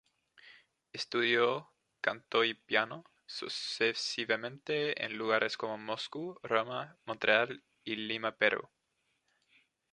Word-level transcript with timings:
Estudió 0.93 1.69
canto 2.01 2.43
y 2.43 2.55
piano 2.55 3.05
sucesivamente 3.27 5.05
en 5.05 5.15
lugares 5.15 5.57
como 5.57 5.77
Moscú, 5.77 6.39
Roma, 6.41 6.97
Montreal 7.05 7.63
y 7.83 7.97
Lima, 7.97 8.35
Perú. 8.35 8.67